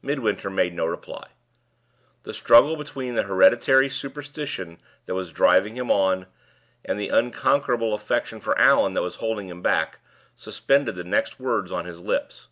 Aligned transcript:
Midwinter 0.00 0.48
made 0.48 0.72
no 0.72 0.86
reply. 0.86 1.28
The 2.22 2.32
struggle 2.32 2.76
between 2.78 3.12
the 3.14 3.24
hereditary 3.24 3.90
superstition 3.90 4.80
that 5.04 5.14
was 5.14 5.30
driving 5.34 5.76
him 5.76 5.90
on, 5.90 6.28
and 6.82 6.98
the 6.98 7.10
unconquerable 7.10 7.92
affection 7.92 8.40
for 8.40 8.58
Allan 8.58 8.94
that 8.94 9.02
was 9.02 9.16
holding 9.16 9.50
him 9.50 9.60
back, 9.60 9.98
suspended 10.34 10.94
the 10.94 11.04
next 11.04 11.38
words 11.38 11.70
on 11.70 11.84
his 11.84 12.00
lips. 12.00 12.48